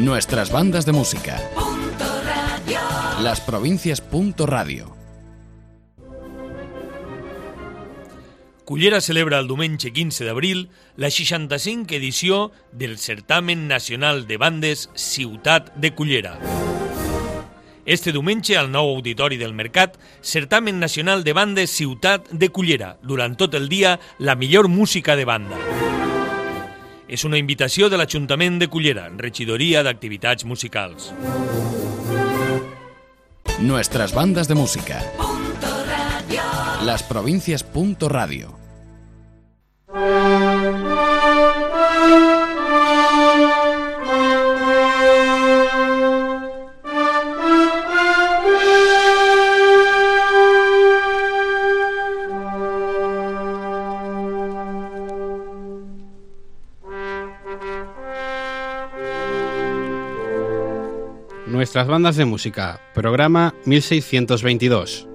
Nuestras 0.00 0.50
bandas 0.50 0.86
de 0.86 0.92
música. 0.92 1.38
Las 3.20 3.42
provincias. 3.42 4.02
Radio. 4.38 4.96
Cullera 8.64 9.02
celebra 9.02 9.38
el 9.40 9.46
diumenge 9.46 9.92
15 9.92 10.24
d'abril 10.24 10.70
la 10.96 11.10
65 11.10 11.94
edició 11.94 12.50
del 12.72 12.96
Certamen 12.96 13.68
Nacional 13.68 14.26
de 14.26 14.38
Bandes 14.38 14.88
Ciutat 14.94 15.74
de 15.74 15.92
Cullera. 15.94 16.38
Este 17.84 18.10
diumenge 18.10 18.56
al 18.56 18.72
nou 18.72 18.88
auditori 18.96 19.36
del 19.36 19.52
Mercat, 19.52 19.98
Certamen 20.22 20.80
Nacional 20.80 21.24
de 21.24 21.34
Bandes 21.34 21.76
Ciutat 21.76 22.30
de 22.30 22.48
Cullera, 22.48 22.96
durant 23.02 23.36
tot 23.36 23.52
el 23.52 23.68
dia 23.68 23.98
la 24.18 24.34
millor 24.34 24.68
música 24.68 25.14
de 25.14 25.26
banda. 25.26 25.99
És 27.10 27.24
una 27.26 27.38
invitació 27.40 27.88
de 27.90 27.98
l'Ajuntament 27.98 28.60
de 28.60 28.68
Cullera, 28.70 29.08
regidoria 29.18 29.82
d'activitats 29.82 30.46
musicals. 30.46 31.10
Nuestras 33.58 34.14
bandas 34.14 34.46
de 34.46 34.54
música. 34.54 35.02
Las 36.86 37.02
provincias. 37.02 37.66
Radio. 38.08 38.69
Nuestras 61.60 61.88
bandas 61.88 62.16
de 62.16 62.24
música, 62.24 62.80
programa 62.94 63.54
1622. 63.66 65.06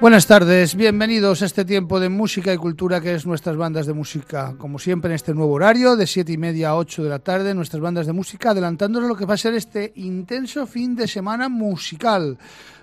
Buenas 0.00 0.26
tardes, 0.26 0.74
bienvenidos 0.74 1.42
a 1.42 1.44
este 1.44 1.66
tiempo 1.66 2.00
de 2.00 2.08
música 2.08 2.54
y 2.54 2.56
cultura 2.56 3.02
que 3.02 3.14
es 3.14 3.26
nuestras 3.26 3.58
bandas 3.58 3.84
de 3.84 3.92
música. 3.92 4.54
Como 4.56 4.78
siempre 4.78 5.10
en 5.10 5.16
este 5.16 5.34
nuevo 5.34 5.52
horario, 5.52 5.96
de 5.96 6.06
7 6.06 6.32
y 6.32 6.38
media 6.38 6.70
a 6.70 6.76
8 6.76 7.02
de 7.02 7.10
la 7.10 7.18
tarde, 7.18 7.54
nuestras 7.54 7.82
bandas 7.82 8.06
de 8.06 8.14
música, 8.14 8.52
adelantándonos 8.52 9.06
lo 9.06 9.16
que 9.16 9.26
va 9.26 9.34
a 9.34 9.36
ser 9.36 9.52
este 9.52 9.92
intenso 9.96 10.66
fin 10.66 10.96
de 10.96 11.06
semana 11.06 11.50
musical 11.50 12.38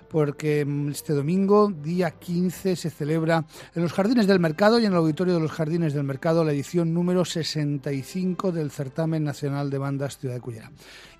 porque 0.08 0.64
mm, 0.64 0.90
este 0.90 1.12
domingo, 1.12 1.68
día 1.68 2.10
15, 2.10 2.76
se 2.76 2.90
celebra 2.90 3.44
en 3.74 3.82
los 3.82 3.92
Jardines 3.92 4.26
del 4.26 4.40
Mercado 4.40 4.78
y 4.78 4.86
en 4.86 4.92
el 4.92 4.98
Auditorio 4.98 5.34
de 5.34 5.40
los 5.40 5.52
Jardines 5.52 5.94
del 5.94 6.04
Mercado 6.04 6.44
la 6.44 6.52
edición 6.52 6.94
número 6.94 7.24
65 7.24 8.52
del 8.52 8.70
Certamen 8.70 9.24
Nacional 9.24 9.70
de 9.70 9.78
Bandas 9.78 10.18
Ciudad 10.18 10.34
de 10.34 10.40
Cullera 10.40 10.72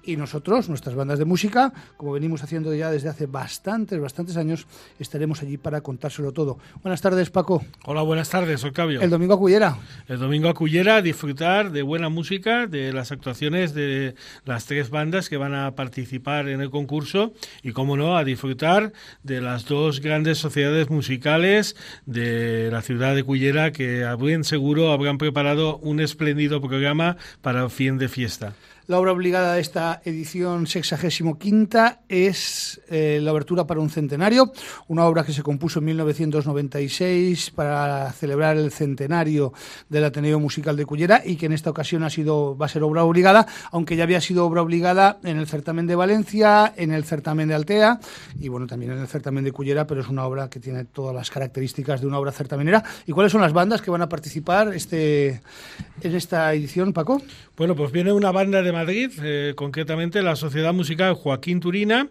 y 0.08 0.16
nosotros, 0.16 0.70
nuestras 0.70 0.94
bandas 0.96 1.18
de 1.18 1.26
música, 1.26 1.70
como 1.98 2.12
venimos 2.12 2.42
haciendo 2.42 2.74
ya 2.74 2.90
desde 2.90 3.10
hace 3.10 3.26
bastantes, 3.26 4.00
bastantes 4.00 4.38
años, 4.38 4.66
estaremos 4.98 5.42
allí 5.42 5.58
para 5.58 5.82
contárselo 5.82 6.32
todo. 6.32 6.58
Buenas 6.82 7.02
tardes, 7.02 7.28
Paco. 7.28 7.62
Hola, 7.84 8.00
buenas 8.00 8.30
tardes, 8.30 8.64
Octavio. 8.64 9.02
El 9.02 9.10
domingo 9.10 9.34
a 9.34 9.38
Cullera. 9.38 9.76
El 10.08 10.18
domingo 10.18 10.48
a 10.48 10.54
Cullera, 10.54 11.02
disfrutar 11.02 11.72
de 11.72 11.82
buena 11.82 12.08
música, 12.08 12.66
de 12.66 12.90
las 12.94 13.12
actuaciones 13.12 13.74
de 13.74 14.14
las 14.46 14.64
tres 14.64 14.88
bandas 14.88 15.28
que 15.28 15.36
van 15.36 15.54
a 15.54 15.74
participar 15.74 16.48
en 16.48 16.62
el 16.62 16.70
concurso 16.70 17.34
y, 17.62 17.72
como 17.72 17.98
no, 17.98 18.16
a 18.16 18.24
disfrutar 18.24 18.94
de 19.22 19.42
las 19.42 19.66
dos 19.66 20.00
grandes 20.00 20.38
sociedades 20.38 20.88
musicales 20.88 21.76
de 22.06 22.70
la 22.70 22.80
ciudad 22.80 23.14
de 23.14 23.24
Cullera 23.24 23.72
que, 23.72 24.04
a 24.06 24.14
buen 24.14 24.44
seguro, 24.44 24.90
habrán 24.90 25.18
preparado 25.18 25.76
un 25.76 26.00
espléndido 26.00 26.62
programa 26.62 27.18
para 27.42 27.62
el 27.62 27.68
fin 27.68 27.98
de 27.98 28.08
fiesta. 28.08 28.54
La 28.88 28.98
obra 28.98 29.12
obligada 29.12 29.52
de 29.52 29.60
esta 29.60 30.00
edición 30.02 30.66
65 30.66 31.78
es 32.08 32.80
eh, 32.88 33.20
La 33.22 33.34
Obertura 33.34 33.66
para 33.66 33.80
un 33.80 33.90
Centenario, 33.90 34.50
una 34.86 35.04
obra 35.04 35.24
que 35.24 35.34
se 35.34 35.42
compuso 35.42 35.80
en 35.80 35.84
1996 35.84 37.50
para 37.50 38.10
celebrar 38.12 38.56
el 38.56 38.72
centenario 38.72 39.52
del 39.90 40.04
Ateneo 40.04 40.40
Musical 40.40 40.74
de 40.74 40.86
Cullera 40.86 41.20
y 41.22 41.36
que 41.36 41.44
en 41.44 41.52
esta 41.52 41.68
ocasión 41.68 42.02
ha 42.02 42.08
sido, 42.08 42.56
va 42.56 42.64
a 42.64 42.70
ser 42.70 42.82
obra 42.82 43.04
obligada, 43.04 43.46
aunque 43.72 43.94
ya 43.94 44.04
había 44.04 44.22
sido 44.22 44.46
obra 44.46 44.62
obligada 44.62 45.18
en 45.22 45.36
el 45.36 45.46
certamen 45.46 45.86
de 45.86 45.94
Valencia, 45.94 46.72
en 46.74 46.90
el 46.90 47.04
certamen 47.04 47.48
de 47.48 47.56
Altea 47.56 48.00
y 48.40 48.48
bueno, 48.48 48.66
también 48.66 48.92
en 48.92 49.00
el 49.00 49.06
certamen 49.06 49.44
de 49.44 49.52
Cullera, 49.52 49.86
pero 49.86 50.00
es 50.00 50.08
una 50.08 50.24
obra 50.24 50.48
que 50.48 50.60
tiene 50.60 50.86
todas 50.86 51.14
las 51.14 51.30
características 51.30 52.00
de 52.00 52.06
una 52.06 52.18
obra 52.18 52.32
certamenera. 52.32 52.82
¿Y 53.04 53.12
cuáles 53.12 53.32
son 53.32 53.42
las 53.42 53.52
bandas 53.52 53.82
que 53.82 53.90
van 53.90 54.00
a 54.00 54.08
participar 54.08 54.72
este, 54.72 55.42
en 56.00 56.14
esta 56.14 56.54
edición, 56.54 56.94
Paco? 56.94 57.20
Bueno, 57.54 57.76
pues 57.76 57.92
viene 57.92 58.12
una 58.12 58.32
banda 58.32 58.62
de 58.62 58.77
Madrid, 58.78 59.10
eh, 59.24 59.54
concretamente 59.56 60.22
la 60.22 60.36
Sociedad 60.36 60.72
Musical 60.72 61.14
Joaquín 61.14 61.58
Turina, 61.58 62.08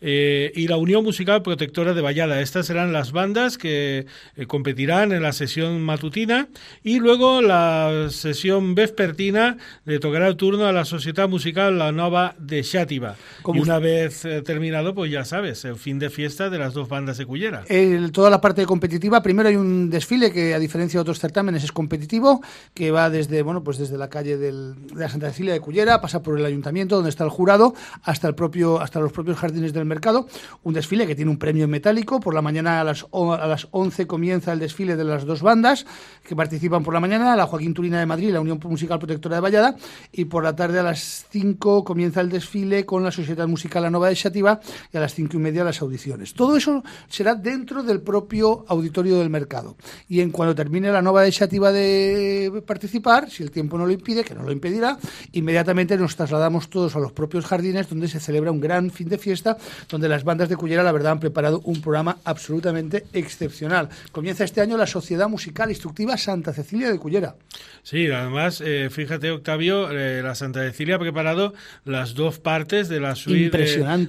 eh, 0.00 0.50
y 0.54 0.66
la 0.66 0.78
Unión 0.78 1.04
Musical 1.04 1.42
Protectora 1.42 1.92
de 1.92 2.00
Vallada. 2.00 2.40
Estas 2.40 2.66
serán 2.66 2.92
las 2.92 3.12
bandas 3.12 3.58
que 3.58 4.06
eh, 4.36 4.46
competirán 4.46 5.12
en 5.12 5.22
la 5.22 5.32
sesión 5.32 5.82
matutina 5.82 6.48
y 6.82 7.00
luego 7.00 7.42
la 7.42 8.08
sesión 8.10 8.74
vespertina 8.74 9.58
le 9.84 9.98
tocará 9.98 10.26
el 10.28 10.36
turno 10.36 10.66
a 10.66 10.72
la 10.72 10.86
Sociedad 10.86 11.28
Musical 11.28 11.78
La 11.78 11.92
Nova 11.92 12.34
de 12.38 12.62
Xátiva. 12.62 13.16
Y 13.46 13.58
una 13.58 13.78
vez 13.78 14.22
terminado, 14.44 14.94
pues 14.94 15.10
ya 15.10 15.24
sabes, 15.24 15.64
el 15.66 15.76
fin 15.76 15.98
de 15.98 16.08
fiesta 16.08 16.48
de 16.48 16.58
las 16.58 16.72
dos 16.72 16.88
bandas 16.88 17.18
de 17.18 17.26
Cullera. 17.26 17.64
toda 18.12 18.30
la 18.30 18.40
parte 18.40 18.64
competitiva, 18.64 19.22
primero 19.22 19.50
hay 19.50 19.56
un 19.56 19.90
desfile 19.90 20.32
que 20.32 20.54
a 20.54 20.58
diferencia 20.58 20.98
de 20.98 21.02
otros 21.02 21.18
certámenes 21.18 21.62
es 21.62 21.72
competitivo, 21.72 22.42
que 22.74 22.90
va 22.90 23.10
desde, 23.10 23.42
bueno, 23.42 23.62
pues 23.62 23.76
desde 23.76 23.98
la 23.98 24.08
calle 24.08 24.38
del, 24.38 24.74
de 24.88 25.00
la 25.00 25.08
Santa 25.08 25.28
Cecilia 25.28 25.52
de 25.52 25.60
Cullera, 25.60 26.00
pasa 26.06 26.22
por 26.22 26.38
el 26.38 26.46
ayuntamiento 26.46 26.94
donde 26.94 27.10
está 27.10 27.24
el 27.24 27.30
jurado, 27.30 27.74
hasta 28.04 28.28
el 28.28 28.36
propio, 28.36 28.80
hasta 28.80 29.00
los 29.00 29.10
propios 29.10 29.38
jardines 29.38 29.72
del 29.72 29.86
mercado. 29.86 30.28
Un 30.62 30.72
desfile 30.72 31.04
que 31.04 31.16
tiene 31.16 31.32
un 31.32 31.36
premio 31.36 31.66
metálico. 31.66 32.20
Por 32.20 32.32
la 32.32 32.42
mañana 32.42 32.80
a 32.80 32.84
las, 32.84 33.04
a 33.12 33.46
las 33.48 33.66
11 33.72 34.06
comienza 34.06 34.52
el 34.52 34.60
desfile 34.60 34.94
de 34.94 35.02
las 35.02 35.24
dos 35.24 35.42
bandas 35.42 35.84
que 36.22 36.36
participan 36.36 36.84
por 36.84 36.94
la 36.94 37.00
mañana, 37.00 37.34
la 37.34 37.48
Joaquín 37.48 37.74
Turina 37.74 37.98
de 37.98 38.06
Madrid 38.06 38.30
la 38.30 38.40
Unión 38.40 38.60
Musical 38.62 39.00
Protectora 39.00 39.34
de 39.34 39.40
Vallada. 39.40 39.74
Y 40.12 40.26
por 40.26 40.44
la 40.44 40.54
tarde 40.54 40.78
a 40.78 40.84
las 40.84 41.26
5 41.28 41.82
comienza 41.82 42.20
el 42.20 42.28
desfile 42.28 42.86
con 42.86 43.02
la 43.02 43.10
Sociedad 43.10 43.48
Musical 43.48 43.82
La 43.82 43.90
Nova 43.90 44.08
de 44.08 44.14
Xativa 44.14 44.60
y 44.92 44.96
a 44.96 45.00
las 45.00 45.12
5 45.12 45.36
y 45.36 45.40
media 45.40 45.64
las 45.64 45.82
audiciones. 45.82 46.34
Todo 46.34 46.56
eso 46.56 46.84
será 47.08 47.34
dentro 47.34 47.82
del 47.82 48.00
propio 48.00 48.64
auditorio 48.68 49.18
del 49.18 49.28
mercado. 49.28 49.76
Y 50.08 50.20
en 50.20 50.30
cuando 50.30 50.54
termine 50.54 50.92
la 50.92 51.02
Nova 51.02 51.22
de 51.22 51.32
Xativa 51.32 51.72
de 51.72 52.62
participar, 52.64 53.28
si 53.28 53.42
el 53.42 53.50
tiempo 53.50 53.76
no 53.76 53.86
lo 53.86 53.92
impide, 53.92 54.22
que 54.22 54.36
no 54.36 54.44
lo 54.44 54.52
impedirá, 54.52 54.96
inmediatamente 55.32 55.95
nos 55.98 56.16
trasladamos 56.16 56.68
todos 56.70 56.96
a 56.96 56.98
los 56.98 57.12
propios 57.12 57.46
jardines 57.46 57.88
donde 57.88 58.08
se 58.08 58.20
celebra 58.20 58.50
un 58.50 58.60
gran 58.60 58.90
fin 58.90 59.08
de 59.08 59.18
fiesta 59.18 59.56
donde 59.88 60.08
las 60.08 60.24
bandas 60.24 60.48
de 60.48 60.56
Cullera, 60.56 60.82
la 60.82 60.92
verdad, 60.92 61.12
han 61.12 61.20
preparado 61.20 61.60
un 61.64 61.80
programa 61.80 62.18
absolutamente 62.24 63.04
excepcional. 63.12 63.88
Comienza 64.12 64.44
este 64.44 64.60
año 64.60 64.76
la 64.76 64.86
Sociedad 64.86 65.28
Musical 65.28 65.70
Instructiva 65.70 66.16
Santa 66.16 66.52
Cecilia 66.52 66.90
de 66.90 66.98
Cullera. 66.98 67.36
Sí, 67.82 68.10
además, 68.10 68.60
eh, 68.64 68.88
fíjate, 68.90 69.30
Octavio, 69.30 69.90
eh, 69.90 70.22
la 70.22 70.34
Santa 70.34 70.60
Cecilia 70.60 70.96
ha 70.96 70.98
preparado 70.98 71.54
las 71.84 72.14
dos 72.14 72.38
partes 72.38 72.88
de 72.88 73.00
la 73.00 73.14
suite 73.14 73.56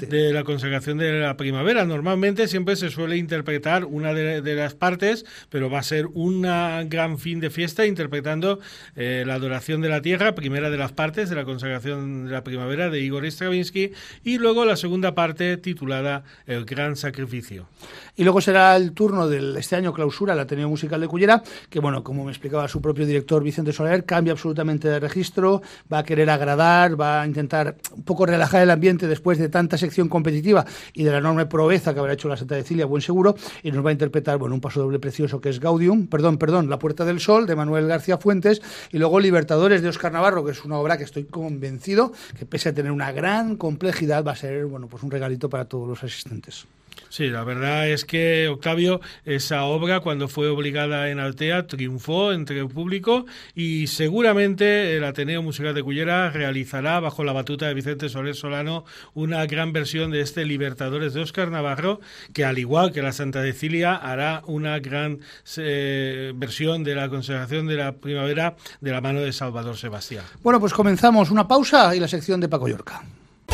de, 0.07 0.33
la 0.33 0.44
consagración 0.44 0.98
de 0.98 1.19
la 1.19 1.38
primavera. 1.38 1.86
Normalmente 1.86 2.48
siempre 2.48 2.75
se 2.75 2.90
suele 2.90 3.18
interpretar 3.18 3.86
una 3.86 4.13
de, 4.13 4.56
las 4.56 4.74
partes, 4.74 5.25
pero 5.50 5.69
va 5.69 5.80
a 5.80 5.83
ser 5.83 6.07
un 6.07 6.42
gran 6.42 7.19
fin 7.19 7.40
de 7.40 7.50
fiesta 7.50 7.86
interpretando 7.86 8.60
eh, 8.95 9.24
la 9.28 9.36
adoración 9.36 9.81
de 9.81 9.90
la 9.90 10.01
tierra, 10.01 10.33
primera 10.33 10.69
de 10.69 10.78
las 10.78 10.92
partes 10.92 11.30
de 11.30 11.36
la 11.36 11.45
consagración 11.45 11.77
de 11.84 12.32
la 12.32 12.44
primavera 12.44 12.90
de 12.90 13.00
Igor 13.02 13.26
Stravinsky 13.26 13.92
y 14.24 14.38
luego 14.38 14.66
la 14.66 14.76
segunda 14.76 15.14
parte 15.14 15.58
titulada 15.58 16.24
El 16.46 16.66
gran 16.66 16.96
sacrificio. 16.96 17.68
Y 18.16 18.24
luego 18.24 18.42
será 18.42 18.76
el 18.76 18.94
turno 18.94 19.28
de 19.28 19.60
este 19.60 19.76
año 19.76 19.94
clausura 19.94 20.34
el 20.34 20.40
Ateneo 20.40 20.70
Musical 20.70 21.00
de 21.00 21.08
Cullera, 21.08 21.44
que 21.70 21.80
bueno, 21.80 22.04
como 22.04 22.26
me 22.26 22.32
explicaba 22.32 22.68
su 22.68 22.82
propio 22.82 23.06
director 23.06 23.44
Vicente 23.44 23.74
Soler, 23.74 24.06
cambia 24.06 24.34
absolutamente 24.34 24.88
de 24.88 25.00
registro, 25.00 25.62
va 25.92 26.00
a 26.00 26.04
querer 26.04 26.30
agradar, 26.30 27.00
va 27.00 27.22
a 27.22 27.28
intentar 27.28 27.78
un 27.96 28.04
poco 28.04 28.26
relajar 28.26 28.64
el 28.64 28.72
ambiente 28.72 29.08
después 29.08 29.38
de 29.38 29.50
tanta 29.50 29.78
sección 29.78 30.10
competitiva 30.10 30.66
y 30.94 31.04
de 31.04 31.12
la 31.12 31.20
enorme 31.20 31.46
proeza 31.46 31.94
que 31.94 32.00
habrá 32.00 32.14
hecho 32.14 32.28
la 32.28 32.38
Santa 32.38 32.56
Cecilia, 32.56 32.86
buen 32.86 33.02
seguro, 33.02 33.36
y 33.62 33.72
nos 33.72 33.86
va 33.86 33.90
a 33.90 33.94
interpretar 33.94 34.38
bueno, 34.38 34.56
un 34.56 34.62
paso 34.62 34.82
doble 34.82 35.00
precioso 35.00 35.40
que 35.40 35.50
es 35.50 35.60
Gaudium, 35.60 36.08
perdón, 36.08 36.38
perdón, 36.38 36.70
La 36.70 36.80
Puerta 36.80 37.06
del 37.06 37.20
Sol 37.20 37.46
de 37.46 37.56
Manuel 37.56 37.88
García 37.88 38.18
Fuentes 38.18 38.62
y 38.92 38.98
luego 38.98 39.20
Libertadores 39.20 39.82
de 39.82 39.90
Oscar 39.90 40.12
Navarro, 40.12 40.44
que 40.44 40.52
es 40.52 40.66
una 40.66 40.78
obra 40.78 40.98
que 40.98 41.04
estoy 41.04 41.26
convencido 41.57 42.13
que 42.38 42.45
pese 42.45 42.69
a 42.69 42.74
tener 42.74 42.92
una 42.92 43.12
gran 43.12 43.57
complejidad 43.57 44.24
va 44.24 44.33
a 44.33 44.36
ser 44.36 44.65
bueno, 44.65 44.88
pues 44.88 45.01
un 45.01 45.09
regalito 45.09 45.50
para 45.50 45.65
todos 45.65 45.88
los 45.88 46.04
asistentes. 46.04 46.68
Sí, 47.10 47.28
la 47.28 47.44
verdad 47.44 47.88
es 47.90 48.06
que 48.06 48.48
Octavio, 48.48 49.02
esa 49.26 49.64
obra 49.64 50.00
cuando 50.02 50.28
fue 50.28 50.50
obligada 50.50 51.10
en 51.10 51.20
Altea 51.20 51.68
triunfó 51.68 52.34
entre 52.34 52.60
el 52.60 52.68
público 52.68 53.26
y 53.56 53.88
seguramente 53.88 54.96
el 54.96 55.04
Ateneo 55.04 55.42
Musical 55.42 55.74
de 55.74 55.84
Cullera 55.84 56.30
realizará 56.30 57.00
bajo 57.00 57.24
la 57.24 57.34
batuta 57.34 57.68
de 57.68 57.74
Vicente 57.74 58.10
Soler 58.10 58.36
Solano 58.36 58.86
una 59.14 59.46
gran 59.46 59.74
versión 59.74 60.12
de 60.12 60.22
este 60.22 60.46
Libertadores 60.46 61.14
de 61.14 61.22
Óscar 61.22 61.50
Navarro 61.50 62.02
que 62.34 62.46
al 62.46 62.60
igual 62.60 62.92
que 62.92 63.02
la 63.02 63.12
Santa 63.12 63.42
Cecilia 63.42 63.96
hará 63.96 64.44
una 64.46 64.80
gran 64.80 65.20
eh, 65.58 66.34
versión 66.36 66.84
de 66.84 66.96
la 66.96 67.10
consagración 67.10 67.68
de 67.68 67.76
la 67.76 67.94
primavera 67.94 68.56
de 68.82 68.92
la 68.92 69.02
mano 69.02 69.22
de 69.22 69.34
Salvador 69.34 69.78
Sebastián. 69.78 70.26
Bueno, 70.44 70.60
pues 70.60 70.74
comenzamos 70.74 71.32
una 71.32 71.48
pausa 71.48 71.96
y 71.96 72.00
la 72.00 72.08
sección 72.08 72.40
de 72.40 72.50
Paco 72.50 72.68
Yorca. 72.68 73.04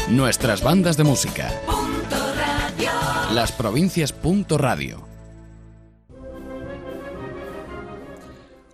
Nuestras 0.09 0.61
bandas 0.61 0.97
de 0.97 1.03
música. 1.03 1.51
Las 3.33 3.51
provincias. 3.51 4.13
Radio. 4.47 5.07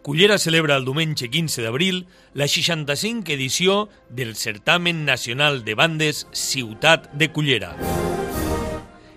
Cullera 0.02 0.38
celebra 0.38 0.76
el 0.76 0.84
diumenge 0.84 1.30
15 1.30 1.62
d'abril 1.62 2.08
la 2.34 2.46
65 2.46 3.32
edició 3.32 3.88
del 4.10 4.36
Certamen 4.36 5.06
Nacional 5.06 5.64
de 5.64 5.76
Bandes 5.76 6.28
Ciutat 6.34 7.10
de 7.14 7.32
Cullera. 7.32 7.78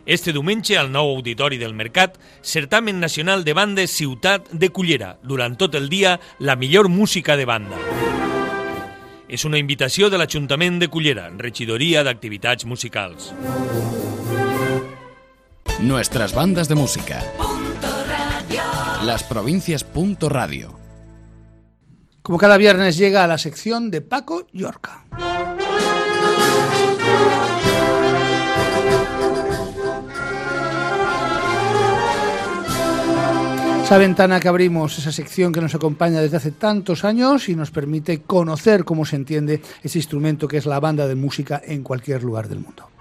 Este 0.06 0.32
diumenge, 0.32 0.78
al 0.78 0.92
nou 0.92 1.10
auditori 1.10 1.58
del 1.58 1.74
Mercat, 1.74 2.20
Certamen 2.40 3.00
Nacional 3.00 3.42
de 3.42 3.52
Bandes 3.52 3.90
Ciutat 3.90 4.46
de 4.52 4.70
Cullera, 4.70 5.18
durant 5.24 5.58
tot 5.58 5.74
el 5.74 5.88
dia 5.88 6.20
la 6.38 6.54
millor 6.54 6.88
música 6.88 7.36
de 7.36 7.50
banda. 7.50 7.82
És 9.26 9.42
una 9.44 9.58
invitació 9.58 10.06
de 10.08 10.22
l'Ajuntament 10.22 10.78
de 10.78 10.86
Cullera, 10.86 11.32
regidoria 11.34 12.06
d'activitats 12.06 12.64
musicals. 12.64 13.32
Nuestras 15.82 16.32
bandas 16.32 16.68
de 16.68 16.76
música. 16.76 17.20
Las 19.04 19.24
provincias. 19.24 19.84
Radio. 20.20 20.78
Como 22.22 22.38
cada 22.38 22.56
viernes 22.56 22.96
llega 22.96 23.24
a 23.24 23.26
la 23.26 23.36
sección 23.36 23.90
de 23.90 24.00
Paco 24.00 24.46
Yorca. 24.52 25.04
Esa 33.82 33.98
ventana 33.98 34.38
que 34.38 34.46
abrimos, 34.46 34.96
esa 35.00 35.10
sección 35.10 35.52
que 35.52 35.60
nos 35.60 35.74
acompaña 35.74 36.20
desde 36.20 36.36
hace 36.36 36.52
tantos 36.52 37.04
años 37.04 37.48
y 37.48 37.56
nos 37.56 37.72
permite 37.72 38.22
conocer 38.22 38.84
cómo 38.84 39.04
se 39.04 39.16
entiende 39.16 39.60
ese 39.82 39.98
instrumento 39.98 40.46
que 40.46 40.58
es 40.58 40.66
la 40.66 40.78
banda 40.78 41.08
de 41.08 41.16
música 41.16 41.60
en 41.64 41.82
cualquier 41.82 42.22
lugar 42.22 42.48
del 42.48 42.60
mundo. 42.60 42.91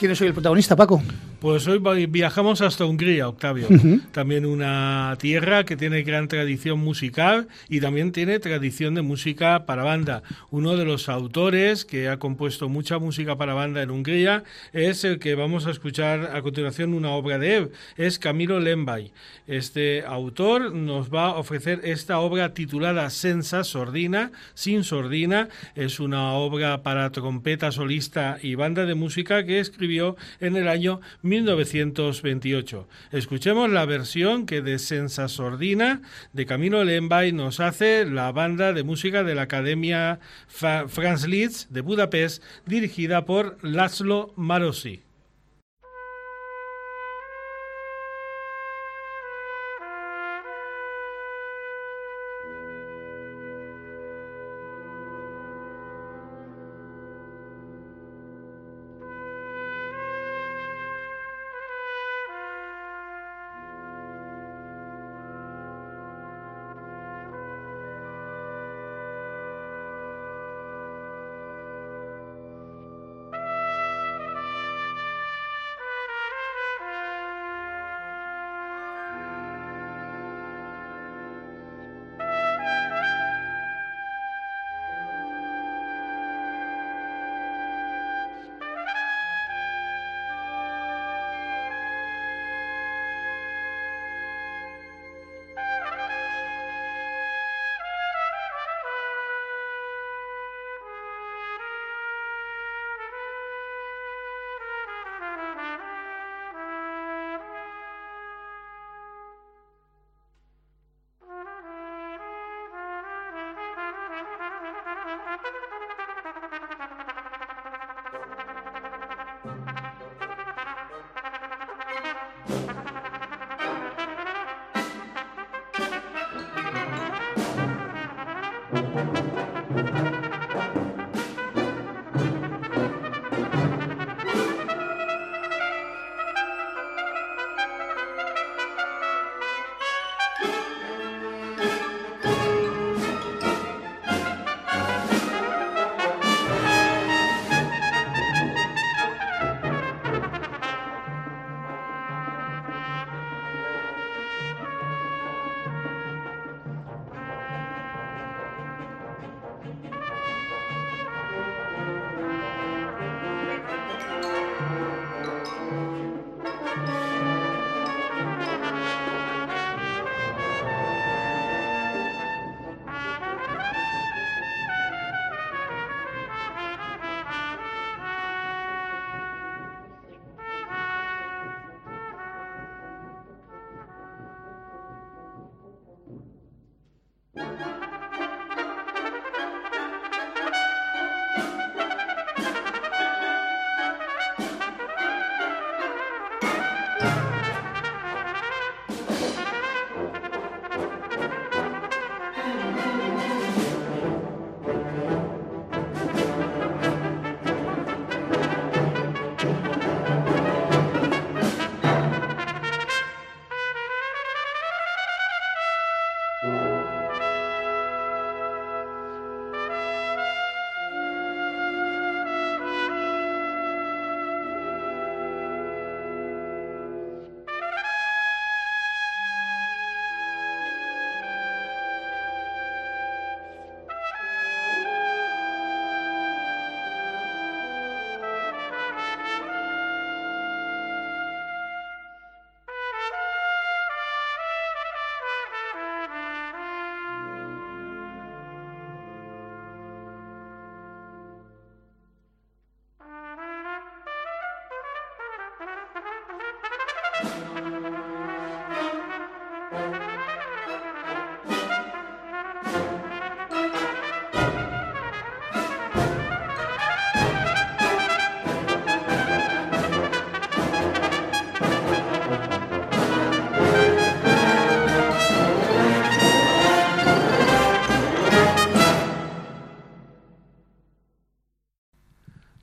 ¿Quién 0.00 0.12
es 0.12 0.20
hoy 0.22 0.28
el 0.28 0.32
protagonista, 0.32 0.74
Paco? 0.74 1.02
Pues 1.40 1.66
hoy 1.66 1.78
viajamos 2.04 2.60
hasta 2.60 2.84
Hungría, 2.84 3.26
Octavio. 3.26 3.66
También 4.12 4.44
una 4.44 5.16
tierra 5.18 5.64
que 5.64 5.74
tiene 5.74 6.02
gran 6.02 6.28
tradición 6.28 6.78
musical 6.78 7.48
y 7.66 7.80
también 7.80 8.12
tiene 8.12 8.38
tradición 8.40 8.94
de 8.94 9.00
música 9.00 9.64
para 9.64 9.82
banda. 9.82 10.22
Uno 10.50 10.76
de 10.76 10.84
los 10.84 11.08
autores 11.08 11.86
que 11.86 12.10
ha 12.10 12.18
compuesto 12.18 12.68
mucha 12.68 12.98
música 12.98 13.38
para 13.38 13.54
banda 13.54 13.80
en 13.80 13.90
Hungría 13.90 14.44
es 14.74 15.02
el 15.04 15.18
que 15.18 15.34
vamos 15.34 15.66
a 15.66 15.70
escuchar 15.70 16.36
a 16.36 16.42
continuación 16.42 16.92
una 16.92 17.12
obra 17.12 17.38
de 17.38 17.56
él. 17.56 17.70
Es 17.96 18.18
Camilo 18.18 18.60
Lembay. 18.60 19.10
Este 19.46 20.04
autor 20.04 20.74
nos 20.74 21.08
va 21.08 21.28
a 21.28 21.38
ofrecer 21.38 21.80
esta 21.84 22.20
obra 22.20 22.52
titulada 22.52 23.08
Sensa 23.08 23.64
Sordina, 23.64 24.30
sin 24.52 24.84
sordina. 24.84 25.48
Es 25.74 26.00
una 26.00 26.34
obra 26.34 26.82
para 26.82 27.10
trompeta 27.12 27.72
solista 27.72 28.36
y 28.42 28.56
banda 28.56 28.84
de 28.84 28.94
música 28.94 29.46
que 29.46 29.58
escribió 29.58 30.16
en 30.38 30.56
el 30.56 30.68
año 30.68 31.00
1928. 31.30 32.88
Escuchemos 33.12 33.70
la 33.70 33.86
versión 33.86 34.46
que 34.46 34.60
de 34.62 34.78
Sensa 34.78 35.28
Sordina 35.28 36.02
de 36.32 36.44
Camilo 36.44 36.84
Lembay 36.84 37.32
nos 37.32 37.60
hace 37.60 38.04
la 38.04 38.32
banda 38.32 38.72
de 38.72 38.82
música 38.82 39.22
de 39.22 39.34
la 39.34 39.42
Academia 39.42 40.18
Franz 40.48 41.26
Liszt 41.26 41.70
de 41.70 41.80
Budapest 41.80 42.42
dirigida 42.66 43.24
por 43.24 43.56
Laszlo 43.62 44.32
Marosi. 44.36 45.09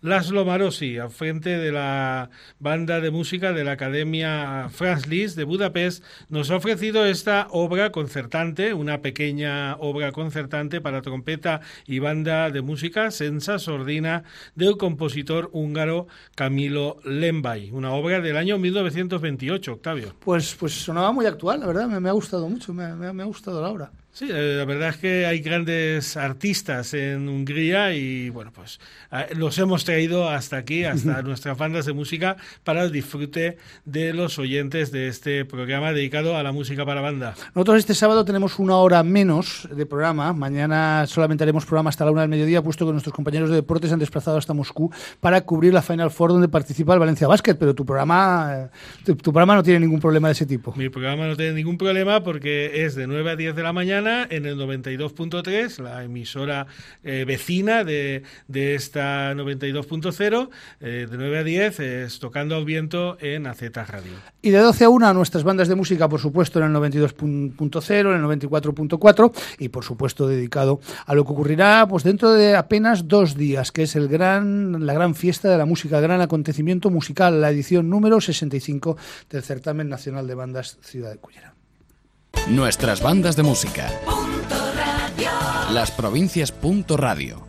Laszlo 0.07 0.45
Marosi, 0.45 0.97
al 0.97 1.11
frente 1.11 1.57
de 1.57 1.71
la 1.73 2.29
banda 2.59 3.01
de 3.01 3.11
música 3.11 3.51
de 3.51 3.65
la 3.65 3.73
Academia 3.73 4.69
Franz 4.69 5.05
Liszt 5.05 5.35
de 5.35 5.43
Budapest, 5.43 6.01
nos 6.29 6.49
ha 6.49 6.55
ofrecido 6.55 7.05
esta 7.05 7.47
obra 7.51 7.91
concertante, 7.91 8.73
una 8.73 9.01
pequeña 9.01 9.75
obra 9.75 10.13
concertante 10.13 10.79
para 10.79 11.01
trompeta 11.01 11.59
y 11.85 11.99
banda 11.99 12.49
de 12.51 12.61
música, 12.61 13.11
Sensa 13.11 13.59
Sordina, 13.59 14.23
del 14.55 14.77
compositor 14.77 15.49
húngaro 15.51 16.07
Camilo 16.35 16.97
Lembay, 17.03 17.71
una 17.71 17.91
obra 17.91 18.21
del 18.21 18.37
año 18.37 18.57
1928, 18.57 19.73
Octavio. 19.73 20.15
Pues, 20.21 20.55
pues 20.55 20.71
sonaba 20.71 21.11
muy 21.11 21.25
actual, 21.25 21.59
la 21.59 21.67
verdad, 21.67 21.87
me, 21.87 22.07
ha 22.07 22.13
gustado 22.13 22.47
mucho, 22.47 22.73
me 22.73 22.83
ha 22.83 23.25
gustado 23.25 23.61
la 23.61 23.69
obra. 23.69 23.91
Sí, 24.17 24.27
eh, 24.31 24.55
la 24.57 24.65
verdad 24.65 24.89
es 24.89 24.97
que 24.97 25.27
hay 25.27 25.41
grandes 25.41 26.17
artistas 26.17 26.95
en 26.95 27.29
Hungría 27.29 27.93
y 27.93 28.31
bueno, 28.31 28.51
pues 28.51 28.79
eh, 29.11 29.27
los 29.35 29.55
hemos 29.59 29.85
traído 29.85 30.27
hasta 30.27 30.57
aquí, 30.57 30.85
hasta 30.85 31.21
nuestras 31.21 31.55
bandas 31.55 31.85
de 31.85 31.93
música, 31.93 32.35
para 32.63 32.81
el 32.81 32.91
disfrute 32.91 33.57
de 33.85 34.13
los 34.13 34.39
oyentes 34.39 34.91
de 34.91 35.07
este 35.07 35.45
programa 35.45 35.93
dedicado 35.93 36.35
a 36.35 36.41
la 36.41 36.51
música 36.51 36.83
para 36.83 36.99
banda. 36.99 37.35
Nosotros 37.53 37.77
este 37.77 37.93
sábado 37.93 38.25
tenemos 38.25 38.57
una 38.57 38.77
hora 38.77 39.03
menos 39.03 39.69
de 39.71 39.85
programa. 39.85 40.33
Mañana 40.33 41.05
solamente 41.05 41.43
haremos 41.43 41.67
programa 41.67 41.91
hasta 41.91 42.03
la 42.03 42.09
una 42.09 42.21
del 42.21 42.31
mediodía, 42.31 42.63
puesto 42.63 42.87
que 42.87 42.93
nuestros 42.93 43.13
compañeros 43.13 43.51
de 43.51 43.57
deportes 43.57 43.91
han 43.91 43.99
desplazado 43.99 44.39
hasta 44.39 44.51
Moscú 44.55 44.91
para 45.19 45.41
cubrir 45.41 45.75
la 45.75 45.83
Final 45.83 46.09
Four 46.09 46.31
donde 46.31 46.47
participa 46.47 46.95
el 46.95 46.99
Valencia 46.99 47.27
Basket. 47.27 47.53
Pero 47.53 47.75
tu 47.75 47.85
programa, 47.85 48.71
tu, 49.05 49.15
tu 49.15 49.31
programa 49.31 49.53
no 49.53 49.61
tiene 49.61 49.81
ningún 49.81 49.99
problema 49.99 50.29
de 50.29 50.31
ese 50.31 50.47
tipo. 50.47 50.73
Mi 50.75 50.89
programa 50.89 51.27
no 51.27 51.35
tiene 51.35 51.53
ningún 51.53 51.77
problema 51.77 52.23
porque 52.23 52.83
es 52.83 52.95
de 52.95 53.05
9 53.05 53.29
a 53.29 53.35
10 53.35 53.55
de 53.55 53.61
la 53.61 53.73
mañana 53.73 54.06
en 54.29 54.45
el 54.45 54.57
92.3, 54.57 55.81
la 55.81 56.03
emisora 56.03 56.67
eh, 57.03 57.25
vecina 57.25 57.83
de, 57.83 58.23
de 58.47 58.75
esta 58.75 59.33
92.0, 59.33 60.49
eh, 60.79 61.07
de 61.09 61.17
9 61.17 61.37
a 61.39 61.43
10, 61.43 61.79
es 61.79 62.19
Tocando 62.19 62.55
al 62.55 62.65
Viento 62.65 63.17
en 63.19 63.47
AZ 63.47 63.61
Radio. 63.61 64.13
Y 64.41 64.51
de 64.51 64.59
12 64.59 64.85
a 64.85 64.89
1 64.89 65.13
nuestras 65.13 65.43
bandas 65.43 65.67
de 65.67 65.75
música, 65.75 66.07
por 66.07 66.19
supuesto, 66.19 66.59
en 66.59 66.65
el 66.65 66.71
92.0, 66.73 67.99
en 67.99 68.15
el 68.15 68.39
94.4 68.39 69.31
y, 69.59 69.69
por 69.69 69.83
supuesto, 69.83 70.27
dedicado 70.27 70.79
a 71.05 71.13
lo 71.13 71.25
que 71.25 71.31
ocurrirá 71.31 71.85
pues 71.87 72.03
dentro 72.03 72.33
de 72.33 72.55
apenas 72.55 73.07
dos 73.07 73.35
días, 73.35 73.71
que 73.71 73.83
es 73.83 73.95
el 73.95 74.07
gran, 74.07 74.85
la 74.85 74.93
gran 74.93 75.15
fiesta 75.15 75.49
de 75.49 75.57
la 75.57 75.65
música, 75.65 75.97
el 75.97 76.03
gran 76.03 76.21
acontecimiento 76.21 76.89
musical, 76.89 77.41
la 77.41 77.49
edición 77.49 77.89
número 77.89 78.21
65 78.21 78.97
del 79.29 79.43
Certamen 79.43 79.89
Nacional 79.89 80.27
de 80.27 80.35
Bandas 80.35 80.77
Ciudad 80.81 81.11
de 81.11 81.17
Cullera. 81.17 81.53
Nuestras 82.49 83.01
bandas 83.01 83.35
de 83.35 83.43
música. 83.43 83.91
Las 85.73 85.91
provincias. 85.91 86.53
Radio. 86.89 87.45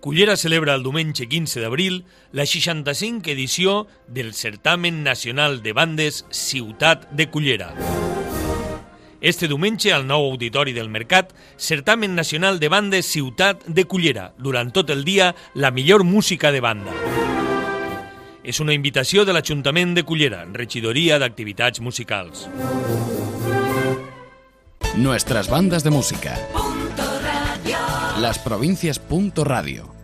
Cullera 0.00 0.36
celebra 0.36 0.74
el 0.74 0.82
diumenge 0.82 1.28
15 1.28 1.60
d'abril 1.60 2.04
la 2.32 2.44
65 2.44 3.30
edició 3.30 3.86
del 4.08 4.34
Certamen 4.34 5.02
Nacional 5.02 5.62
de 5.62 5.72
Bandes 5.72 6.26
Ciutat 6.28 7.10
de 7.12 7.30
Cullera. 7.30 7.74
Este 9.22 9.48
diumenge, 9.48 9.94
al 9.94 10.04
nou 10.06 10.28
auditori 10.28 10.74
del 10.76 10.90
Mercat, 10.90 11.32
Certamen 11.56 12.14
Nacional 12.14 12.60
de 12.60 12.68
Bandes 12.68 13.06
Ciutat 13.06 13.64
de 13.64 13.86
Cullera. 13.86 14.34
Durant 14.36 14.72
tot 14.72 14.90
el 14.90 15.04
dia, 15.04 15.34
la 15.54 15.70
millor 15.70 16.04
música 16.04 16.52
de 16.52 16.60
banda. 16.60 16.92
És 18.42 18.58
una 18.58 18.74
invitació 18.74 19.22
de 19.24 19.32
l'Ajuntament 19.36 19.94
de 19.94 20.02
Cullera, 20.02 20.42
regidoria 20.50 21.18
d'activitats 21.22 21.80
musicals. 21.80 22.48
Nuestras 24.96 25.48
bandas 25.48 25.84
de 25.84 25.90
música. 25.90 26.36
Las 28.20 28.38
provincias. 28.38 29.00
Radio. 29.44 30.01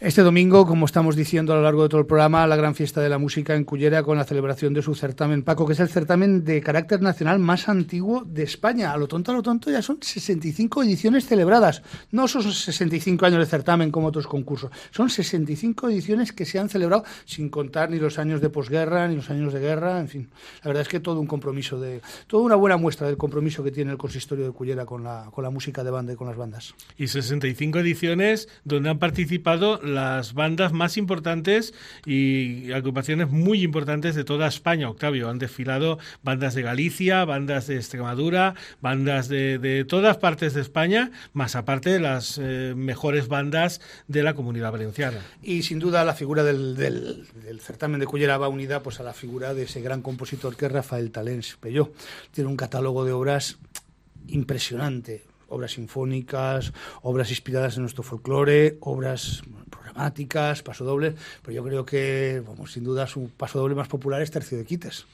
Este 0.00 0.22
domingo, 0.22 0.64
como 0.64 0.86
estamos 0.86 1.16
diciendo 1.16 1.52
a 1.52 1.56
lo 1.56 1.62
largo 1.62 1.82
de 1.82 1.88
todo 1.88 2.00
el 2.00 2.06
programa, 2.06 2.46
la 2.46 2.54
gran 2.54 2.76
fiesta 2.76 3.00
de 3.00 3.08
la 3.08 3.18
música 3.18 3.56
en 3.56 3.64
Cullera 3.64 4.04
con 4.04 4.16
la 4.16 4.22
celebración 4.22 4.72
de 4.72 4.80
su 4.80 4.94
certamen, 4.94 5.42
Paco, 5.42 5.66
que 5.66 5.72
es 5.72 5.80
el 5.80 5.88
certamen 5.88 6.44
de 6.44 6.60
carácter 6.60 7.02
nacional 7.02 7.40
más 7.40 7.68
antiguo 7.68 8.22
de 8.24 8.44
España. 8.44 8.92
A 8.92 8.96
lo 8.96 9.08
tonto, 9.08 9.32
a 9.32 9.34
lo 9.34 9.42
tonto, 9.42 9.72
ya 9.72 9.82
son 9.82 9.98
65 10.00 10.84
ediciones 10.84 11.26
celebradas. 11.26 11.82
No 12.12 12.28
son 12.28 12.44
65 12.44 13.26
años 13.26 13.40
de 13.40 13.46
certamen 13.46 13.90
como 13.90 14.06
otros 14.06 14.28
concursos, 14.28 14.70
son 14.92 15.10
65 15.10 15.88
ediciones 15.88 16.32
que 16.32 16.44
se 16.44 16.60
han 16.60 16.68
celebrado 16.68 17.02
sin 17.24 17.48
contar 17.48 17.90
ni 17.90 17.98
los 17.98 18.20
años 18.20 18.40
de 18.40 18.50
posguerra, 18.50 19.08
ni 19.08 19.16
los 19.16 19.30
años 19.30 19.52
de 19.52 19.58
guerra, 19.58 19.98
en 19.98 20.06
fin. 20.06 20.28
La 20.62 20.68
verdad 20.68 20.82
es 20.82 20.88
que 20.88 21.00
todo 21.00 21.18
un 21.18 21.26
compromiso, 21.26 21.80
de, 21.80 22.02
toda 22.28 22.44
una 22.44 22.54
buena 22.54 22.76
muestra 22.76 23.08
del 23.08 23.16
compromiso 23.16 23.64
que 23.64 23.72
tiene 23.72 23.90
el 23.90 23.98
consistorio 23.98 24.44
de 24.44 24.52
Cullera 24.52 24.86
con 24.86 25.02
la, 25.02 25.28
con 25.32 25.42
la 25.42 25.50
música 25.50 25.82
de 25.82 25.90
banda 25.90 26.12
y 26.12 26.16
con 26.16 26.28
las 26.28 26.36
bandas. 26.36 26.76
Y 26.96 27.08
65 27.08 27.80
ediciones 27.80 28.48
donde 28.62 28.90
han 28.90 29.00
participado 29.00 29.80
las 29.88 30.34
bandas 30.34 30.72
más 30.72 30.96
importantes 30.96 31.74
y 32.06 32.72
agrupaciones 32.72 33.30
muy 33.30 33.62
importantes 33.62 34.14
de 34.14 34.24
toda 34.24 34.46
España, 34.46 34.88
Octavio. 34.88 35.28
Han 35.28 35.38
desfilado 35.38 35.98
bandas 36.22 36.54
de 36.54 36.62
Galicia, 36.62 37.24
bandas 37.24 37.66
de 37.66 37.76
Extremadura, 37.76 38.54
bandas 38.80 39.28
de, 39.28 39.84
todas 39.88 40.16
partes 40.18 40.54
de 40.54 40.60
España, 40.60 41.10
más 41.32 41.56
aparte 41.56 41.90
de 41.90 42.00
las 42.00 42.38
eh, 42.40 42.74
mejores 42.76 43.28
bandas 43.28 43.80
de 44.06 44.22
la 44.22 44.34
comunidad 44.34 44.72
valenciana. 44.72 45.18
Y 45.42 45.62
sin 45.62 45.78
duda 45.78 46.04
la 46.04 46.14
figura 46.14 46.44
del, 46.44 46.76
del, 46.76 47.26
del, 47.44 47.60
certamen 47.60 48.00
de 48.00 48.06
Cullera 48.06 48.38
va 48.38 48.48
unida 48.48 48.82
pues, 48.82 49.00
a 49.00 49.02
la 49.02 49.12
figura 49.12 49.54
de 49.54 49.64
ese 49.64 49.80
gran 49.80 50.02
compositor 50.02 50.56
que 50.56 50.66
es 50.66 50.72
Rafael 50.72 51.10
Talens 51.10 51.56
Pelló. 51.60 51.92
Tiene 52.32 52.50
un 52.50 52.56
catálogo 52.56 53.04
de 53.04 53.12
obras 53.12 53.58
impresionante, 54.28 55.24
obras 55.48 55.72
sinfónicas, 55.72 56.72
obras 57.02 57.30
inspiradas 57.30 57.76
en 57.76 57.82
nuestro 57.82 58.02
folclore, 58.02 58.76
obras 58.80 59.42
programáticas, 59.70 60.62
pasodobles, 60.62 61.14
pero 61.42 61.54
yo 61.54 61.64
creo 61.64 61.84
que, 61.84 62.42
sin 62.66 62.84
duda, 62.84 63.06
su 63.06 63.30
pasodoble 63.36 63.74
más 63.74 63.88
popular 63.88 64.22
es 64.22 64.30
Tercio 64.30 64.58
de 64.58 64.64
Quites. 64.64 65.06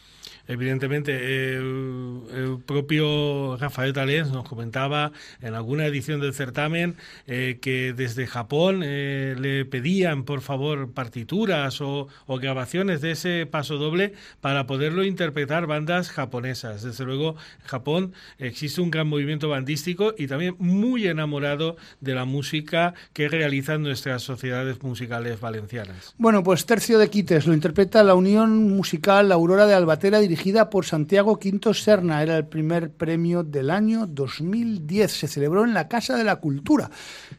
Evidentemente, 0.46 1.56
el, 1.56 2.58
propio 2.66 3.56
Rafael 3.56 3.92
Talens 3.92 4.30
nos 4.30 4.48
comentaba 4.48 5.12
en 5.40 5.54
alguna 5.54 5.86
edición 5.86 6.20
del 6.20 6.34
certamen 6.34 6.96
eh, 7.26 7.58
que 7.60 7.92
desde 7.92 8.26
Japón 8.26 8.82
eh, 8.84 9.36
le 9.38 9.64
pedían, 9.64 10.24
por 10.24 10.40
favor, 10.40 10.92
partituras 10.92 11.80
o, 11.80 12.08
o, 12.26 12.38
grabaciones 12.38 13.00
de 13.00 13.12
ese 13.12 13.46
paso 13.46 13.78
doble 13.78 14.12
para 14.40 14.66
poderlo 14.66 15.04
interpretar 15.04 15.66
bandas 15.66 16.10
japonesas. 16.10 16.82
Desde 16.82 17.04
luego, 17.04 17.36
en 17.62 17.66
Japón 17.66 18.12
existe 18.38 18.80
un 18.80 18.90
gran 18.90 19.08
movimiento 19.08 19.48
bandístico 19.48 20.14
y 20.16 20.26
también 20.26 20.56
muy 20.58 21.06
enamorado 21.06 21.76
de 22.00 22.14
la 22.14 22.24
música 22.24 22.94
que 23.12 23.28
realizan 23.28 23.82
nuestras 23.82 24.22
sociedades 24.22 24.82
musicales 24.82 25.40
valencianas. 25.40 26.14
Bueno, 26.18 26.42
pues 26.42 26.66
Tercio 26.66 26.98
de 26.98 27.08
Quites 27.08 27.46
lo 27.46 27.54
interpreta 27.54 28.02
la 28.02 28.14
Unión 28.14 28.68
Musical 28.68 29.32
Aurora 29.32 29.66
de 29.66 29.74
Albatera 29.74 30.20
dirigida 30.35 30.69
por 30.69 30.85
Santiago 30.85 31.38
Quinto 31.38 31.73
Serna. 31.75 32.21
Era 32.21 32.37
el 32.37 32.45
primer 32.45 32.91
premio 32.91 33.45
del 33.45 33.71
año 33.71 34.09
2010. 34.09 35.12
Se 35.12 35.29
celebró 35.29 35.64
en 35.64 35.75
la 35.75 35.87
Casa 35.87 36.17
de 36.17 36.25
la 36.25 36.37
Cultura. 36.41 36.91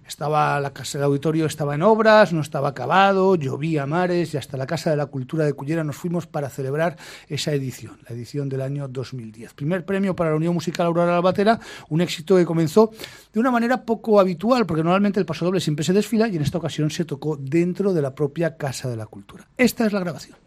Estaba 0.07 0.57
la 0.61 0.71
casa 0.71 0.97
del 0.97 1.03
auditorio 1.03 1.45
estaba 1.45 1.75
en 1.75 1.81
obras, 1.81 2.31
no 2.31 2.39
estaba 2.39 2.69
acabado, 2.69 3.35
llovía 3.35 3.85
mares 3.85 4.33
y 4.33 4.37
hasta 4.37 4.55
la 4.55 4.65
Casa 4.65 4.91
de 4.91 4.95
la 4.95 5.07
Cultura 5.07 5.43
de 5.43 5.51
Cullera 5.51 5.83
nos 5.83 5.97
fuimos 5.97 6.25
para 6.25 6.49
celebrar 6.49 6.95
esa 7.27 7.51
edición, 7.51 7.99
la 8.07 8.15
edición 8.15 8.47
del 8.47 8.61
año 8.61 8.87
2010. 8.87 9.55
Primer 9.55 9.83
premio 9.83 10.15
para 10.15 10.29
la 10.29 10.37
Unión 10.37 10.53
Musical 10.53 10.85
Aurora 10.85 11.17
Albatera, 11.17 11.59
un 11.89 11.99
éxito 11.99 12.37
que 12.37 12.45
comenzó 12.45 12.91
de 13.33 13.41
una 13.41 13.51
manera 13.51 13.83
poco 13.83 14.21
habitual, 14.21 14.65
porque 14.65 14.83
normalmente 14.83 15.19
el 15.19 15.25
paso 15.25 15.43
doble 15.43 15.59
siempre 15.59 15.83
se 15.83 15.91
desfila 15.91 16.29
y 16.29 16.37
en 16.37 16.43
esta 16.43 16.59
ocasión 16.59 16.89
se 16.91 17.03
tocó 17.03 17.35
dentro 17.35 17.93
de 17.93 18.01
la 18.01 18.15
propia 18.15 18.55
Casa 18.55 18.87
de 18.87 18.95
la 18.95 19.05
Cultura. 19.05 19.45
Esta 19.57 19.85
es 19.85 19.91
la 19.91 19.99
grabación. 19.99 20.44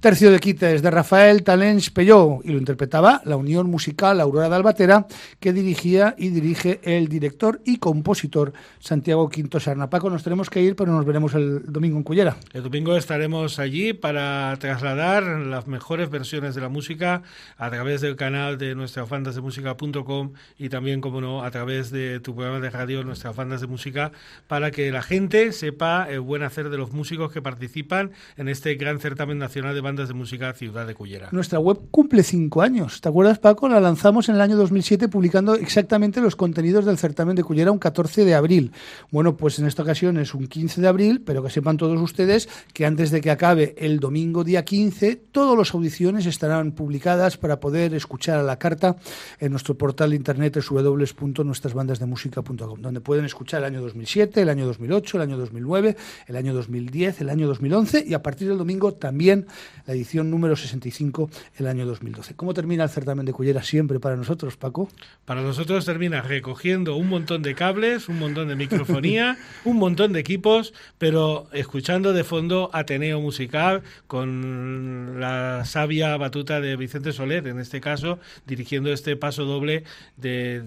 Tercio 0.00 0.32
de 0.32 0.40
quites 0.40 0.80
de 0.80 0.90
Rafael 0.90 1.42
Talens 1.42 1.90
Pelló 1.90 2.38
y 2.42 2.52
lo 2.52 2.58
interpretaba 2.58 3.20
la 3.26 3.36
Unión 3.36 3.68
Musical 3.68 4.18
Aurora 4.22 4.48
de 4.48 4.56
Albatera 4.56 5.06
que 5.40 5.52
dirigía 5.52 6.14
y 6.16 6.30
dirige 6.30 6.80
el 6.84 7.08
director 7.08 7.60
y 7.66 7.76
compositor 7.76 8.54
Santiago 8.78 9.28
Quinto 9.28 9.60
Sarnapaco. 9.60 10.08
Nos 10.08 10.22
tenemos 10.22 10.48
que 10.48 10.62
ir, 10.62 10.74
pero 10.74 10.90
nos 10.90 11.04
veremos 11.04 11.34
el 11.34 11.70
domingo 11.70 11.98
en 11.98 12.04
Cullera. 12.04 12.38
El 12.54 12.62
domingo 12.62 12.96
estaremos 12.96 13.58
allí 13.58 13.92
para 13.92 14.56
trasladar 14.58 15.22
las 15.22 15.66
mejores 15.66 16.08
versiones 16.08 16.54
de 16.54 16.62
la 16.62 16.70
música 16.70 17.22
a 17.58 17.68
través 17.68 18.00
del 18.00 18.16
canal 18.16 18.56
de 18.56 18.74
nuestrasbandasdemusica.com 18.74 20.32
y 20.56 20.70
también, 20.70 21.02
como 21.02 21.20
no, 21.20 21.44
a 21.44 21.50
través 21.50 21.90
de 21.90 22.20
tu 22.20 22.34
programa 22.34 22.60
de 22.60 22.70
radio 22.70 23.04
Nuestras 23.04 23.36
Bandas 23.36 23.60
de 23.60 23.66
Música 23.66 24.12
para 24.46 24.70
que 24.70 24.90
la 24.92 25.02
gente 25.02 25.52
sepa 25.52 26.06
el 26.08 26.20
buen 26.20 26.42
hacer 26.42 26.70
de 26.70 26.78
los 26.78 26.92
músicos 26.92 27.32
que 27.32 27.42
participan 27.42 28.12
en 28.38 28.48
este 28.48 28.76
gran 28.76 28.98
certamen 28.98 29.36
nacional 29.36 29.74
de 29.74 29.82
bandas 29.82 29.89
de 29.96 30.14
música 30.14 30.52
Ciudad 30.52 30.86
de 30.86 30.94
Cullera. 30.94 31.30
Nuestra 31.32 31.58
web 31.58 31.80
cumple 31.90 32.22
cinco 32.22 32.62
años. 32.62 33.00
¿Te 33.00 33.08
acuerdas, 33.08 33.40
Paco? 33.40 33.68
La 33.68 33.80
lanzamos 33.80 34.28
en 34.28 34.36
el 34.36 34.40
año 34.40 34.56
2007 34.56 35.08
publicando 35.08 35.56
exactamente 35.56 36.20
los 36.20 36.36
contenidos 36.36 36.84
del 36.84 36.96
certamen 36.96 37.34
de 37.34 37.42
Cullera 37.42 37.72
un 37.72 37.80
14 37.80 38.24
de 38.24 38.36
abril. 38.36 38.70
Bueno, 39.10 39.36
pues 39.36 39.58
en 39.58 39.66
esta 39.66 39.82
ocasión 39.82 40.16
es 40.18 40.32
un 40.32 40.46
15 40.46 40.80
de 40.80 40.86
abril, 40.86 41.22
pero 41.26 41.42
que 41.42 41.50
sepan 41.50 41.76
todos 41.76 42.00
ustedes 42.00 42.48
que 42.72 42.86
antes 42.86 43.10
de 43.10 43.20
que 43.20 43.32
acabe 43.32 43.74
el 43.78 43.98
domingo 43.98 44.44
día 44.44 44.64
15, 44.64 45.16
todas 45.32 45.58
las 45.58 45.74
audiciones 45.74 46.26
estarán 46.26 46.70
publicadas 46.70 47.36
para 47.36 47.58
poder 47.58 47.94
escuchar 47.94 48.38
a 48.38 48.44
la 48.44 48.60
carta 48.60 48.94
en 49.40 49.50
nuestro 49.50 49.76
portal 49.76 50.10
de 50.10 50.16
internet 50.16 50.56
www.nuestrasbandasdemusica.com, 50.56 52.80
donde 52.80 53.00
pueden 53.00 53.24
escuchar 53.24 53.58
el 53.58 53.64
año 53.64 53.82
2007, 53.82 54.42
el 54.42 54.48
año 54.48 54.66
2008, 54.66 55.16
el 55.16 55.22
año 55.22 55.36
2009, 55.36 55.96
el 56.28 56.36
año 56.36 56.54
2010, 56.54 57.22
el 57.22 57.30
año 57.30 57.48
2011 57.48 58.04
y 58.06 58.14
a 58.14 58.22
partir 58.22 58.46
del 58.46 58.58
domingo 58.58 58.94
también 58.94 59.48
la 59.86 59.94
edición 59.94 60.30
número 60.30 60.56
65 60.56 61.30
el 61.56 61.66
año 61.66 61.86
2012. 61.86 62.34
¿Cómo 62.34 62.54
termina 62.54 62.84
el 62.84 62.90
certamen 62.90 63.26
de 63.26 63.32
Cullera 63.32 63.62
siempre 63.62 64.00
para 64.00 64.16
nosotros, 64.16 64.56
Paco? 64.56 64.88
Para 65.24 65.42
nosotros 65.42 65.84
termina 65.84 66.22
recogiendo 66.22 66.96
un 66.96 67.08
montón 67.08 67.42
de 67.42 67.54
cables, 67.54 68.08
un 68.08 68.18
montón 68.18 68.48
de 68.48 68.56
microfonía, 68.56 69.38
un 69.64 69.76
montón 69.78 70.12
de 70.12 70.20
equipos, 70.20 70.72
pero 70.98 71.48
escuchando 71.52 72.12
de 72.12 72.24
fondo 72.24 72.70
Ateneo 72.72 73.20
Musical 73.20 73.82
con 74.06 75.20
la 75.20 75.64
sabia 75.64 76.16
batuta 76.16 76.60
de 76.60 76.76
Vicente 76.76 77.12
Soler, 77.12 77.46
en 77.46 77.58
este 77.58 77.80
caso, 77.80 78.18
dirigiendo 78.46 78.92
este 78.92 79.16
paso 79.16 79.44
doble 79.44 79.84
de, 80.16 80.64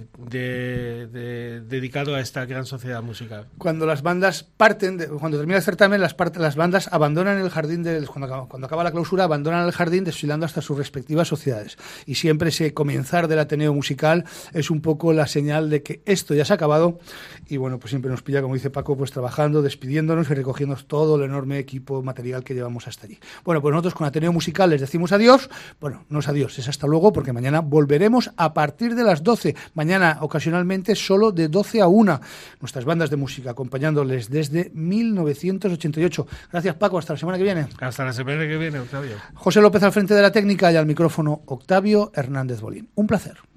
dedicado 1.68 2.16
a 2.16 2.20
esta 2.20 2.46
gran 2.46 2.66
sociedad 2.66 3.02
musical. 3.02 3.48
Cuando 3.58 3.86
las 3.86 4.02
bandas 4.02 4.44
parten, 4.44 5.00
cuando 5.20 5.38
termina 5.38 5.58
el 5.58 5.64
certamen, 5.64 6.02
las, 6.02 6.16
las 6.36 6.56
bandas 6.56 6.90
abandonan 6.92 7.38
el 7.40 7.50
jardín, 7.50 7.84
de, 7.84 8.06
cuando, 8.06 8.48
cuando 8.48 8.68
acaba 8.68 8.84
la 8.84 8.92
clausura, 9.04 9.26
abandonan 9.26 9.66
el 9.66 9.74
jardín 9.74 10.06
desfilando 10.06 10.46
hasta 10.46 10.62
sus 10.62 10.78
respectivas 10.78 11.28
sociedades. 11.28 11.78
Y 12.06 12.16
siempre 12.16 12.50
ese 12.50 12.74
comenzar 12.74 13.28
del 13.28 13.40
Ateneo 13.40 13.74
Musical 13.74 14.24
es 14.54 14.72
un 14.72 14.80
poco 14.80 15.12
la 15.12 15.28
señal 15.28 15.70
de 15.70 15.84
que 15.84 16.02
esto 16.06 16.34
ya 16.34 16.46
se 16.46 16.54
ha 16.54 16.56
acabado 16.56 17.00
y 17.50 17.58
bueno, 17.58 17.80
pues 17.80 17.90
siempre 17.90 18.10
nos 18.10 18.24
pilla, 18.24 18.42
como 18.42 18.54
dice 18.54 18.70
Paco, 18.70 18.96
pues 18.96 19.12
trabajando, 19.12 19.62
despidiéndonos 19.62 20.30
y 20.30 20.34
recogiendo 20.34 20.76
todo 20.88 21.18
el 21.18 21.24
enorme 21.24 21.60
equipo 21.60 22.02
material 22.02 22.44
que 22.44 22.54
llevamos 22.54 22.88
hasta 22.88 23.06
allí. 23.06 23.20
Bueno, 23.44 23.62
pues 23.62 23.74
nosotros 23.74 23.94
con 23.94 24.08
Ateneo 24.08 24.32
Musical 24.32 24.70
les 24.70 24.80
decimos 24.80 25.12
adiós. 25.12 25.50
Bueno, 25.82 26.06
no 26.10 26.20
es 26.20 26.28
adiós, 26.30 26.58
es 26.60 26.70
hasta 26.70 26.88
luego 26.88 27.12
porque 27.12 27.34
mañana 27.34 27.60
volveremos 27.60 28.32
a 28.38 28.54
partir 28.54 28.96
de 28.96 29.04
las 29.04 29.22
12. 29.24 29.56
Mañana 29.74 30.20
ocasionalmente 30.22 30.96
solo 30.96 31.34
de 31.34 31.50
12 31.50 31.82
a 31.82 31.88
1. 31.88 32.22
Nuestras 32.62 32.86
bandas 32.86 33.10
de 33.10 33.18
música 33.18 33.52
acompañándoles 33.52 34.30
desde 34.30 34.72
1988. 34.74 36.28
Gracias 36.52 36.76
Paco, 36.76 36.98
hasta 36.98 37.14
la 37.14 37.20
semana 37.20 37.38
que 37.38 37.44
viene. 37.44 37.68
Hasta 37.80 38.06
la 38.06 38.14
semana 38.14 38.48
que 38.48 38.58
viene, 38.58 38.80
José 39.36 39.62
López 39.62 39.84
al 39.84 39.92
frente 39.92 40.14
de 40.14 40.22
la 40.22 40.32
técnica 40.32 40.72
y 40.72 40.76
al 40.76 40.86
micrófono 40.86 41.42
Octavio 41.46 42.12
Hernández 42.14 42.62
Bolín. 42.62 42.90
Un 42.96 43.08
placer. 43.08 43.53